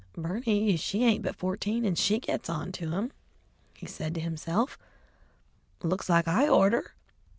"Berney 0.17 0.77
she 0.77 1.03
ain't 1.03 1.21
but 1.21 1.35
fourteen 1.35 1.85
an' 1.85 1.93
she 1.93 2.17
gits 2.17 2.49
on 2.49 2.71
to 2.71 2.91
'em," 2.91 3.11
he 3.75 3.85
said 3.85 4.15
to 4.15 4.19
himself; 4.19 4.79
"looks 5.83 6.09
like 6.09 6.27
I 6.27 6.47
orter." 6.47 6.95